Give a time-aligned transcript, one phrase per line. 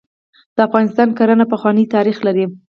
[0.55, 2.45] د افغانستان کرهڼه پخوانی تاریخ لري.